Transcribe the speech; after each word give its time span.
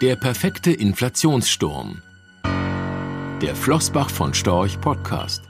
Der 0.00 0.16
perfekte 0.16 0.72
Inflationssturm. 0.72 2.00
Der 3.42 3.54
Flossbach 3.54 4.08
von 4.08 4.32
Storch 4.32 4.80
Podcast. 4.80 5.42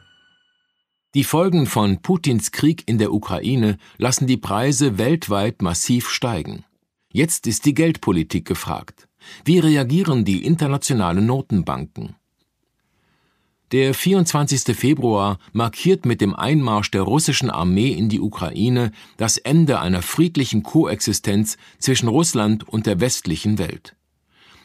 Die 1.14 1.22
Folgen 1.22 1.66
von 1.66 2.02
Putins 2.02 2.50
Krieg 2.50 2.82
in 2.86 2.98
der 2.98 3.12
Ukraine 3.12 3.78
lassen 3.96 4.26
die 4.26 4.38
Preise 4.38 4.98
weltweit 4.98 5.62
massiv 5.62 6.10
steigen. 6.10 6.64
Jetzt 7.12 7.46
ist 7.46 7.64
die 7.64 7.74
Geldpolitik 7.74 8.44
gefragt. 8.44 9.06
Wie 9.44 9.60
reagieren 9.60 10.24
die 10.24 10.44
internationalen 10.44 11.26
Notenbanken? 11.26 12.16
Der 13.70 13.94
24. 13.94 14.76
Februar 14.76 15.38
markiert 15.52 16.04
mit 16.04 16.20
dem 16.20 16.34
Einmarsch 16.34 16.90
der 16.90 17.02
russischen 17.02 17.50
Armee 17.50 17.92
in 17.92 18.08
die 18.08 18.18
Ukraine 18.18 18.90
das 19.16 19.38
Ende 19.38 19.78
einer 19.78 20.02
friedlichen 20.02 20.64
Koexistenz 20.64 21.56
zwischen 21.78 22.08
Russland 22.08 22.68
und 22.68 22.86
der 22.86 22.98
westlichen 22.98 23.58
Welt. 23.58 23.94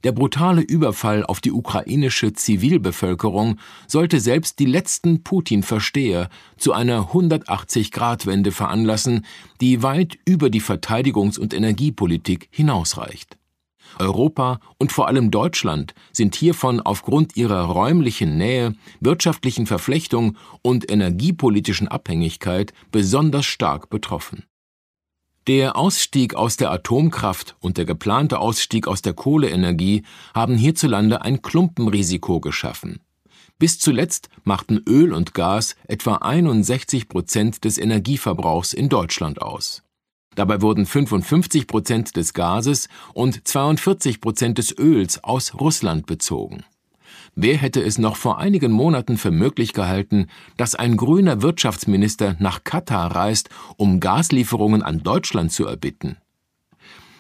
Der 0.06 0.12
brutale 0.12 0.62
Überfall 0.62 1.26
auf 1.26 1.42
die 1.42 1.52
ukrainische 1.52 2.32
Zivilbevölkerung 2.32 3.58
sollte 3.88 4.20
selbst 4.20 4.60
die 4.60 4.68
letzten 4.68 5.24
Putin-Versteher 5.24 6.30
zu 6.58 6.74
einer 6.74 7.14
180-Grad-Wende 7.14 8.52
veranlassen, 8.52 9.26
die 9.62 9.82
weit 9.82 10.20
über 10.24 10.52
die 10.52 10.62
Verteidigungs- 10.62 11.40
und 11.40 11.56
Energiepolitik 11.56 12.50
hinausreicht. 12.52 13.40
Europa 13.98 14.60
und 14.78 14.92
vor 14.92 15.08
allem 15.08 15.32
Deutschland 15.32 15.96
sind 16.12 16.36
hiervon 16.36 16.82
aufgrund 16.82 17.36
ihrer 17.36 17.64
räumlichen 17.64 18.38
Nähe, 18.38 18.76
wirtschaftlichen 19.00 19.66
Verflechtung 19.66 20.38
und 20.62 20.92
energiepolitischen 20.92 21.88
Abhängigkeit 21.88 22.74
besonders 22.92 23.48
stark 23.48 23.90
betroffen. 23.90 24.44
Der 25.48 25.76
Ausstieg 25.76 26.34
aus 26.34 26.58
der 26.58 26.72
Atomkraft 26.72 27.56
und 27.60 27.78
der 27.78 27.86
geplante 27.86 28.40
Ausstieg 28.40 28.88
aus 28.88 29.04
der 29.04 29.14
Kohleenergie 29.14 30.04
haben 30.34 30.58
hierzulande 30.58 31.22
ein 31.22 31.44
Klumpenrisiko 31.44 32.40
geschaffen. 32.40 33.02
Bis 33.60 33.78
zuletzt 33.78 34.30
machten 34.44 34.82
Öl 34.90 35.14
und 35.14 35.36
Gas 35.36 35.76
etwa 35.88 36.16
61 36.16 37.10
Prozent 37.10 37.64
des 37.64 37.78
Energieverbrauchs 37.78 38.74
in 38.74 38.90
Deutschland 38.90 39.40
aus. 39.40 39.84
Dabei 40.34 40.62
wurden 40.62 40.88
55 40.88 41.68
Prozent 41.68 42.16
des 42.16 42.34
Gases 42.34 42.90
und 43.14 43.48
42 43.48 44.22
Prozent 44.22 44.58
des 44.58 44.76
Öls 44.76 45.24
aus 45.24 45.54
Russland 45.54 46.08
bezogen. 46.08 46.66
Wer 47.36 47.58
hätte 47.58 47.84
es 47.84 47.98
noch 47.98 48.16
vor 48.16 48.38
einigen 48.38 48.72
Monaten 48.72 49.18
für 49.18 49.32
möglich 49.32 49.74
gehalten, 49.74 50.28
dass 50.56 50.74
ein 50.74 50.96
grüner 50.96 51.42
Wirtschaftsminister 51.42 52.38
nach 52.40 52.64
Katar 52.64 53.14
reist, 53.14 53.50
um 53.76 54.00
Gaslieferungen 54.00 54.82
an 54.82 55.04
Deutschland 55.04 55.52
zu 55.52 55.66
erbitten? 55.66 56.18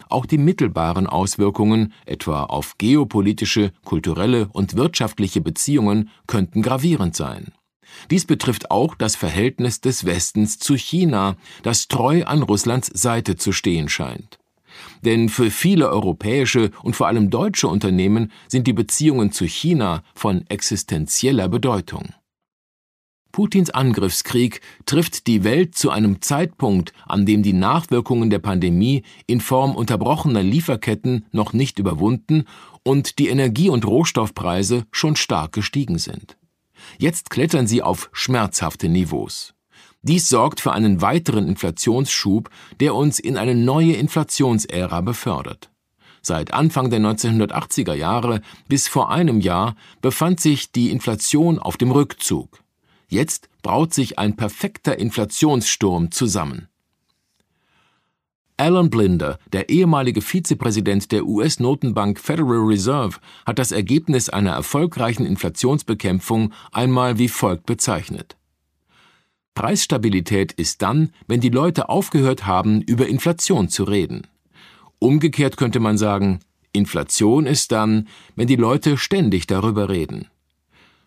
Auch 0.07 0.25
die 0.25 0.37
mittelbaren 0.37 1.07
Auswirkungen, 1.07 1.91
etwa 2.05 2.43
auf 2.43 2.77
geopolitische, 2.77 3.73
kulturelle 3.83 4.47
und 4.53 4.77
wirtschaftliche 4.77 5.41
Beziehungen, 5.41 6.09
könnten 6.27 6.61
gravierend 6.61 7.15
sein. 7.15 7.51
Dies 8.09 8.25
betrifft 8.25 8.71
auch 8.71 8.95
das 8.95 9.17
Verhältnis 9.17 9.81
des 9.81 10.05
Westens 10.05 10.59
zu 10.59 10.75
China, 10.75 11.35
das 11.63 11.89
treu 11.89 12.23
an 12.23 12.41
Russlands 12.41 12.87
Seite 12.93 13.35
zu 13.35 13.51
stehen 13.51 13.89
scheint. 13.89 14.39
Denn 15.03 15.29
für 15.29 15.51
viele 15.51 15.89
europäische 15.89 16.71
und 16.83 16.95
vor 16.95 17.07
allem 17.07 17.29
deutsche 17.29 17.67
Unternehmen 17.67 18.31
sind 18.47 18.67
die 18.67 18.73
Beziehungen 18.73 19.31
zu 19.31 19.45
China 19.45 20.03
von 20.13 20.45
existenzieller 20.47 21.47
Bedeutung. 21.47 22.13
Putins 23.35 23.69
Angriffskrieg 23.69 24.61
trifft 24.85 25.27
die 25.27 25.43
Welt 25.43 25.75
zu 25.75 25.89
einem 25.89 26.21
Zeitpunkt, 26.21 26.93
an 27.05 27.25
dem 27.25 27.43
die 27.43 27.51
Nachwirkungen 27.51 28.29
der 28.29 28.39
Pandemie 28.39 29.03
in 29.27 29.41
Form 29.41 29.75
unterbrochener 29.75 30.41
Lieferketten 30.41 31.25
noch 31.33 31.51
nicht 31.51 31.77
überwunden 31.77 32.45
und 32.83 33.19
die 33.19 33.27
Energie- 33.27 33.69
und 33.69 33.85
Rohstoffpreise 33.85 34.85
schon 34.89 35.17
stark 35.17 35.51
gestiegen 35.51 35.97
sind. 35.97 36.37
Jetzt 36.97 37.29
klettern 37.29 37.67
sie 37.67 37.81
auf 37.81 38.09
schmerzhafte 38.13 38.87
Niveaus. 38.87 39.53
Dies 40.07 40.29
sorgt 40.29 40.61
für 40.61 40.71
einen 40.71 41.01
weiteren 41.01 41.47
Inflationsschub, 41.47 42.51
der 42.79 42.93
uns 42.93 43.17
in 43.17 43.37
eine 43.37 43.55
neue 43.55 43.93
Inflationsära 43.93 45.01
befördert. 45.01 45.71
Seit 46.21 46.53
Anfang 46.53 46.91
der 46.91 46.99
1980er 46.99 47.95
Jahre 47.95 48.41
bis 48.67 48.87
vor 48.87 49.09
einem 49.09 49.39
Jahr 49.39 49.75
befand 50.01 50.39
sich 50.39 50.71
die 50.71 50.91
Inflation 50.91 51.57
auf 51.57 51.77
dem 51.77 51.89
Rückzug. 51.89 52.59
Jetzt 53.07 53.49
braut 53.63 53.95
sich 53.95 54.19
ein 54.19 54.35
perfekter 54.35 54.99
Inflationssturm 54.99 56.11
zusammen. 56.11 56.67
Alan 58.57 58.91
Blinder, 58.91 59.39
der 59.53 59.69
ehemalige 59.69 60.21
Vizepräsident 60.21 61.11
der 61.11 61.25
US-Notenbank 61.25 62.19
Federal 62.19 62.59
Reserve, 62.59 63.17
hat 63.45 63.57
das 63.57 63.71
Ergebnis 63.71 64.29
einer 64.29 64.51
erfolgreichen 64.51 65.25
Inflationsbekämpfung 65.25 66.53
einmal 66.71 67.17
wie 67.17 67.27
folgt 67.27 67.65
bezeichnet. 67.65 68.34
Preisstabilität 69.55 70.51
ist 70.51 70.81
dann, 70.81 71.11
wenn 71.27 71.39
die 71.39 71.49
Leute 71.49 71.89
aufgehört 71.89 72.45
haben, 72.45 72.81
über 72.81 73.07
Inflation 73.07 73.69
zu 73.69 73.85
reden. 73.85 74.27
Umgekehrt 74.99 75.57
könnte 75.57 75.79
man 75.79 75.97
sagen, 75.97 76.41
Inflation 76.73 77.45
ist 77.45 77.71
dann, 77.71 78.07
wenn 78.35 78.47
die 78.47 78.57
Leute 78.57 78.97
ständig 78.97 79.47
darüber 79.47 79.89
reden. 79.89 80.27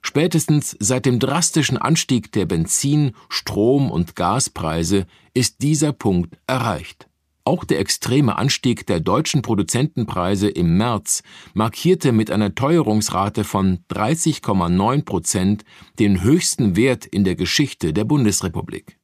Spätestens 0.00 0.76
seit 0.80 1.06
dem 1.06 1.18
drastischen 1.18 1.76
Anstieg 1.76 2.32
der 2.32 2.46
Benzin-, 2.46 3.12
Strom- 3.28 3.90
und 3.90 4.16
Gaspreise 4.16 5.06
ist 5.34 5.62
dieser 5.62 5.92
Punkt 5.92 6.38
erreicht. 6.46 7.07
Auch 7.48 7.64
der 7.64 7.80
extreme 7.80 8.36
Anstieg 8.36 8.86
der 8.86 9.00
deutschen 9.00 9.40
Produzentenpreise 9.40 10.50
im 10.50 10.76
März 10.76 11.22
markierte 11.54 12.12
mit 12.12 12.30
einer 12.30 12.54
Teuerungsrate 12.54 13.42
von 13.42 13.78
30,9 13.90 15.02
Prozent 15.06 15.64
den 15.98 16.22
höchsten 16.22 16.76
Wert 16.76 17.06
in 17.06 17.24
der 17.24 17.36
Geschichte 17.36 17.94
der 17.94 18.04
Bundesrepublik. 18.04 18.98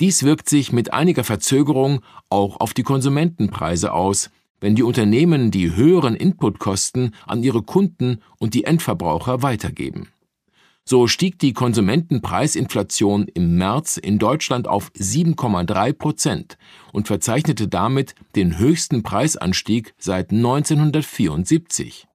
Dies 0.00 0.24
wirkt 0.24 0.48
sich 0.48 0.72
mit 0.72 0.92
einiger 0.92 1.22
Verzögerung 1.22 2.00
auch 2.28 2.58
auf 2.58 2.74
die 2.74 2.82
Konsumentenpreise 2.82 3.92
aus, 3.92 4.30
wenn 4.58 4.74
die 4.74 4.82
Unternehmen 4.82 5.52
die 5.52 5.76
höheren 5.76 6.16
Inputkosten 6.16 7.14
an 7.24 7.44
ihre 7.44 7.62
Kunden 7.62 8.18
und 8.40 8.54
die 8.54 8.64
Endverbraucher 8.64 9.44
weitergeben. 9.44 10.08
So 10.90 11.06
stieg 11.06 11.38
die 11.38 11.52
Konsumentenpreisinflation 11.52 13.28
im 13.34 13.58
März 13.58 13.98
in 13.98 14.18
Deutschland 14.18 14.66
auf 14.66 14.90
7,3 14.92 15.92
Prozent 15.92 16.56
und 16.94 17.08
verzeichnete 17.08 17.68
damit 17.68 18.14
den 18.36 18.58
höchsten 18.58 19.02
Preisanstieg 19.02 19.92
seit 19.98 20.30
1974. 20.30 22.08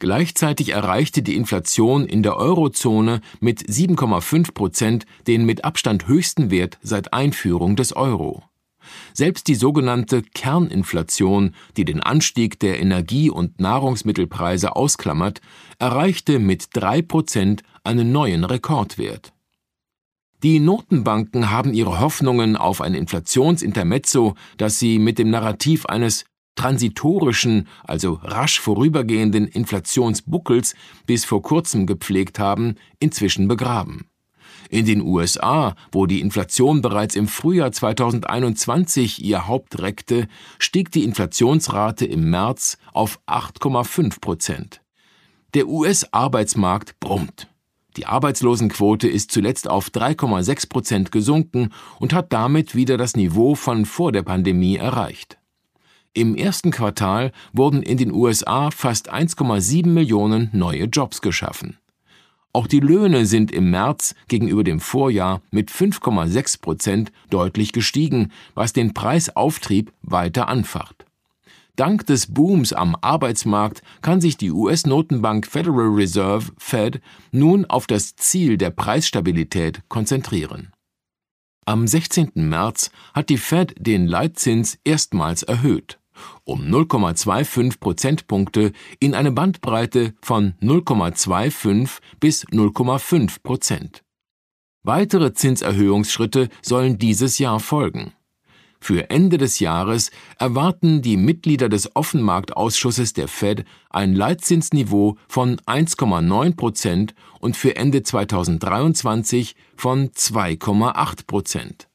Gleichzeitig 0.00 0.70
erreichte 0.70 1.22
die 1.22 1.36
Inflation 1.36 2.04
in 2.04 2.24
der 2.24 2.36
Eurozone 2.36 3.20
mit 3.38 3.62
7,5 3.62 4.54
Prozent 4.54 5.06
den 5.28 5.46
mit 5.46 5.64
Abstand 5.64 6.08
höchsten 6.08 6.50
Wert 6.50 6.80
seit 6.82 7.12
Einführung 7.12 7.76
des 7.76 7.94
Euro. 7.94 8.42
Selbst 9.14 9.48
die 9.48 9.54
sogenannte 9.54 10.22
Kerninflation, 10.22 11.54
die 11.76 11.84
den 11.84 12.00
Anstieg 12.00 12.58
der 12.60 12.80
Energie- 12.80 13.30
und 13.30 13.60
Nahrungsmittelpreise 13.60 14.76
ausklammert, 14.76 15.40
erreichte 15.78 16.38
mit 16.38 16.68
drei 16.72 17.02
Prozent 17.02 17.62
einen 17.84 18.12
neuen 18.12 18.44
Rekordwert. 18.44 19.32
Die 20.42 20.58
Notenbanken 20.58 21.50
haben 21.50 21.72
ihre 21.72 22.00
Hoffnungen 22.00 22.56
auf 22.56 22.80
ein 22.80 22.94
Inflationsintermezzo, 22.94 24.34
das 24.56 24.78
sie 24.78 24.98
mit 24.98 25.18
dem 25.18 25.30
Narrativ 25.30 25.86
eines 25.86 26.24
transitorischen, 26.56 27.68
also 27.84 28.18
rasch 28.22 28.60
vorübergehenden 28.60 29.46
Inflationsbuckels 29.46 30.74
bis 31.06 31.24
vor 31.24 31.42
kurzem 31.42 31.86
gepflegt 31.86 32.38
haben, 32.38 32.74
inzwischen 32.98 33.48
begraben. 33.48 34.06
In 34.72 34.86
den 34.86 35.02
USA, 35.02 35.76
wo 35.92 36.06
die 36.06 36.22
Inflation 36.22 36.80
bereits 36.80 37.14
im 37.14 37.28
Frühjahr 37.28 37.72
2021 37.72 39.22
ihr 39.22 39.46
Haupt 39.46 39.82
reckte, 39.82 40.28
stieg 40.58 40.90
die 40.90 41.04
Inflationsrate 41.04 42.06
im 42.06 42.30
März 42.30 42.78
auf 42.94 43.20
8,5 43.26 44.18
Prozent. 44.22 44.80
Der 45.52 45.68
US-Arbeitsmarkt 45.68 46.98
brummt. 47.00 47.48
Die 47.98 48.06
Arbeitslosenquote 48.06 49.08
ist 49.08 49.30
zuletzt 49.30 49.68
auf 49.68 49.88
3,6 49.88 50.70
Prozent 50.70 51.12
gesunken 51.12 51.68
und 52.00 52.14
hat 52.14 52.32
damit 52.32 52.74
wieder 52.74 52.96
das 52.96 53.14
Niveau 53.14 53.54
von 53.54 53.84
vor 53.84 54.10
der 54.10 54.22
Pandemie 54.22 54.76
erreicht. 54.76 55.36
Im 56.14 56.34
ersten 56.34 56.70
Quartal 56.70 57.32
wurden 57.52 57.82
in 57.82 57.98
den 57.98 58.10
USA 58.10 58.70
fast 58.70 59.12
1,7 59.12 59.86
Millionen 59.86 60.48
neue 60.54 60.84
Jobs 60.84 61.20
geschaffen. 61.20 61.76
Auch 62.54 62.66
die 62.66 62.80
Löhne 62.80 63.24
sind 63.24 63.50
im 63.50 63.70
März 63.70 64.14
gegenüber 64.28 64.62
dem 64.62 64.78
Vorjahr 64.78 65.40
mit 65.50 65.70
5,6 65.70 66.60
Prozent 66.60 67.12
deutlich 67.30 67.72
gestiegen, 67.72 68.30
was 68.54 68.74
den 68.74 68.92
Preisauftrieb 68.92 69.92
weiter 70.02 70.48
anfacht. 70.48 71.06
Dank 71.76 72.04
des 72.06 72.34
Booms 72.34 72.74
am 72.74 72.94
Arbeitsmarkt 73.00 73.82
kann 74.02 74.20
sich 74.20 74.36
die 74.36 74.50
US-Notenbank 74.50 75.46
Federal 75.46 75.88
Reserve 75.88 76.52
Fed 76.58 77.00
nun 77.30 77.64
auf 77.64 77.86
das 77.86 78.14
Ziel 78.16 78.58
der 78.58 78.70
Preisstabilität 78.70 79.80
konzentrieren. 79.88 80.72
Am 81.64 81.86
16. 81.86 82.32
März 82.34 82.90
hat 83.14 83.30
die 83.30 83.38
Fed 83.38 83.74
den 83.78 84.06
Leitzins 84.06 84.78
erstmals 84.84 85.42
erhöht 85.42 86.01
um 86.44 86.62
0,25 86.62 87.80
Prozentpunkte 87.80 88.72
in 89.00 89.14
eine 89.14 89.32
Bandbreite 89.32 90.14
von 90.22 90.54
0,25 90.60 91.98
bis 92.20 92.46
0,5 92.46 93.42
Prozent. 93.42 94.02
Weitere 94.82 95.32
Zinserhöhungsschritte 95.32 96.48
sollen 96.60 96.98
dieses 96.98 97.38
Jahr 97.38 97.60
folgen. 97.60 98.12
Für 98.80 99.10
Ende 99.10 99.38
des 99.38 99.60
Jahres 99.60 100.10
erwarten 100.40 101.02
die 101.02 101.16
Mitglieder 101.16 101.68
des 101.68 101.94
Offenmarktausschusses 101.94 103.12
der 103.12 103.28
Fed 103.28 103.64
ein 103.90 104.12
Leitzinsniveau 104.12 105.18
von 105.28 105.58
1,9 105.66 106.56
Prozent 106.56 107.14
und 107.38 107.56
für 107.56 107.76
Ende 107.76 108.02
2023 108.02 109.54
von 109.76 110.08
2,8 110.08 111.26
Prozent. 111.28 111.88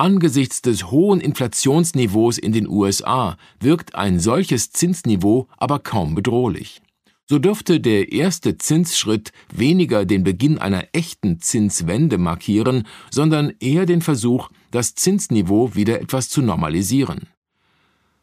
Angesichts 0.00 0.62
des 0.62 0.90
hohen 0.90 1.20
Inflationsniveaus 1.20 2.38
in 2.38 2.52
den 2.52 2.66
USA 2.66 3.36
wirkt 3.60 3.94
ein 3.96 4.18
solches 4.18 4.72
Zinsniveau 4.72 5.46
aber 5.58 5.78
kaum 5.78 6.14
bedrohlich. 6.14 6.80
So 7.26 7.38
dürfte 7.38 7.80
der 7.80 8.10
erste 8.10 8.56
Zinsschritt 8.56 9.30
weniger 9.52 10.06
den 10.06 10.24
Beginn 10.24 10.56
einer 10.56 10.86
echten 10.94 11.40
Zinswende 11.40 12.16
markieren, 12.16 12.86
sondern 13.10 13.52
eher 13.60 13.84
den 13.84 14.00
Versuch, 14.00 14.48
das 14.70 14.94
Zinsniveau 14.94 15.74
wieder 15.74 16.00
etwas 16.00 16.30
zu 16.30 16.40
normalisieren. 16.40 17.28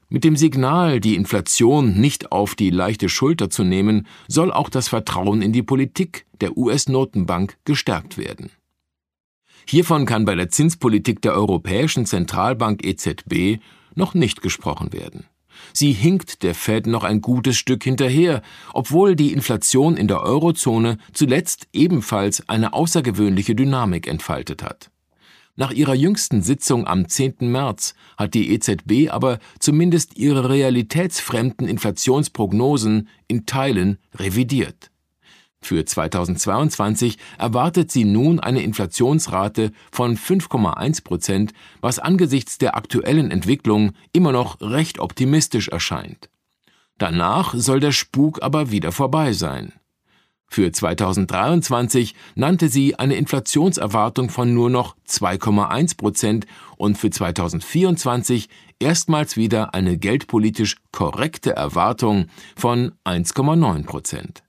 Mit 0.09 0.23
dem 0.23 0.35
Signal, 0.35 0.99
die 0.99 1.13
Inflation 1.13 2.01
nicht 2.01 2.31
auf 2.31 2.55
die 2.55 2.71
leichte 2.71 3.07
Schulter 3.07 3.51
zu 3.51 3.63
nehmen, 3.63 4.07
soll 4.27 4.51
auch 4.51 4.69
das 4.69 4.87
Vertrauen 4.87 5.43
in 5.43 5.53
die 5.53 5.61
Politik 5.61 6.25
der 6.41 6.57
US-Notenbank 6.57 7.55
gestärkt 7.65 8.17
werden. 8.17 8.49
Hiervon 9.69 10.05
kann 10.05 10.23
bei 10.23 10.35
der 10.35 10.49
Zinspolitik 10.49 11.21
der 11.21 11.33
Europäischen 11.33 12.05
Zentralbank 12.05 12.85
EZB 12.85 13.59
noch 13.95 14.13
nicht 14.13 14.41
gesprochen 14.41 14.93
werden. 14.93 15.25
Sie 15.73 15.91
hinkt 15.91 16.43
der 16.43 16.55
Fed 16.55 16.87
noch 16.87 17.03
ein 17.03 17.19
gutes 17.19 17.57
Stück 17.57 17.83
hinterher, 17.83 18.41
obwohl 18.73 19.15
die 19.15 19.33
Inflation 19.33 19.97
in 19.97 20.07
der 20.07 20.21
Eurozone 20.21 20.97
zuletzt 21.11 21.67
ebenfalls 21.73 22.47
eine 22.47 22.73
außergewöhnliche 22.73 23.55
Dynamik 23.55 24.07
entfaltet 24.07 24.63
hat. 24.63 24.89
Nach 25.57 25.71
ihrer 25.71 25.95
jüngsten 25.95 26.43
Sitzung 26.43 26.87
am 26.87 27.09
10. 27.09 27.35
März 27.41 27.95
hat 28.15 28.35
die 28.35 28.53
EZB 28.53 29.09
aber 29.09 29.39
zumindest 29.59 30.15
ihre 30.15 30.49
realitätsfremden 30.49 31.67
Inflationsprognosen 31.67 33.09
in 33.27 33.45
Teilen 33.47 33.97
revidiert. 34.15 34.91
Für 35.61 35.83
2022 35.83 37.17
erwartet 37.37 37.91
sie 37.91 38.05
nun 38.05 38.39
eine 38.39 38.61
Inflationsrate 38.61 39.71
von 39.91 40.17
5,1 40.17 41.03
Prozent, 41.03 41.53
was 41.81 41.99
angesichts 41.99 42.57
der 42.57 42.75
aktuellen 42.75 43.31
Entwicklung 43.31 43.93
immer 44.13 44.31
noch 44.31 44.61
recht 44.61 44.99
optimistisch 44.99 45.67
erscheint. 45.69 46.29
Danach 46.97 47.53
soll 47.55 47.79
der 47.79 47.91
Spuk 47.91 48.41
aber 48.41 48.71
wieder 48.71 48.91
vorbei 48.91 49.33
sein. 49.33 49.73
Für 50.49 50.71
2023 50.71 52.15
nannte 52.35 52.69
sie 52.69 52.97
eine 52.97 53.15
Inflationserwartung 53.15 54.29
von 54.29 54.53
nur 54.53 54.69
noch 54.69 54.95
2,1 55.07 55.97
Prozent 55.97 56.47
und 56.77 56.97
für 56.97 57.09
2024 57.09 58.47
erstmals 58.79 59.35
wieder 59.35 59.73
eine 59.73 59.97
geldpolitisch 59.97 60.77
korrekte 60.91 61.51
Erwartung 61.51 62.27
von 62.55 62.93
1,9 63.03 63.85
Prozent. 63.85 64.46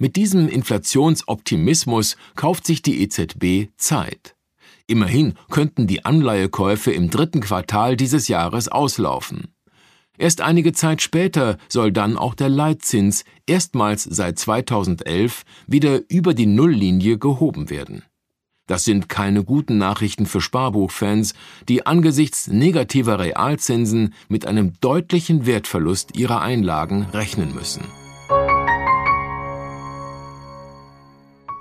Mit 0.00 0.16
diesem 0.16 0.48
Inflationsoptimismus 0.48 2.16
kauft 2.34 2.66
sich 2.66 2.80
die 2.80 3.02
EZB 3.02 3.68
Zeit. 3.76 4.34
Immerhin 4.86 5.34
könnten 5.50 5.86
die 5.86 6.06
Anleihekäufe 6.06 6.90
im 6.90 7.10
dritten 7.10 7.42
Quartal 7.42 7.98
dieses 7.98 8.26
Jahres 8.26 8.68
auslaufen. 8.68 9.54
Erst 10.16 10.40
einige 10.40 10.72
Zeit 10.72 11.02
später 11.02 11.58
soll 11.68 11.92
dann 11.92 12.16
auch 12.16 12.34
der 12.34 12.48
Leitzins 12.48 13.24
erstmals 13.46 14.04
seit 14.04 14.38
2011 14.38 15.42
wieder 15.66 16.00
über 16.08 16.32
die 16.32 16.46
Nulllinie 16.46 17.18
gehoben 17.18 17.68
werden. 17.68 18.02
Das 18.66 18.84
sind 18.84 19.10
keine 19.10 19.44
guten 19.44 19.76
Nachrichten 19.76 20.24
für 20.24 20.40
Sparbuchfans, 20.40 21.34
die 21.68 21.84
angesichts 21.84 22.46
negativer 22.46 23.18
Realzinsen 23.18 24.14
mit 24.28 24.46
einem 24.46 24.72
deutlichen 24.80 25.44
Wertverlust 25.44 26.16
ihrer 26.16 26.40
Einlagen 26.40 27.02
rechnen 27.12 27.54
müssen. 27.54 27.82